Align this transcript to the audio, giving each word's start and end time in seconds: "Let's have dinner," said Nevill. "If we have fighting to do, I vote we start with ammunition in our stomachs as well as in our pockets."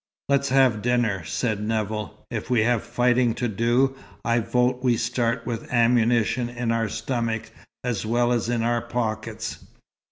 "Let's 0.29 0.49
have 0.49 0.81
dinner," 0.81 1.23
said 1.25 1.61
Nevill. 1.61 2.25
"If 2.31 2.49
we 2.49 2.61
have 2.61 2.81
fighting 2.83 3.35
to 3.35 3.47
do, 3.47 3.95
I 4.25 4.39
vote 4.39 4.81
we 4.83 4.97
start 4.97 5.45
with 5.45 5.71
ammunition 5.71 6.49
in 6.49 6.71
our 6.71 6.89
stomachs 6.89 7.51
as 7.83 8.03
well 8.03 8.31
as 8.31 8.49
in 8.49 8.63
our 8.63 8.81
pockets." 8.81 9.63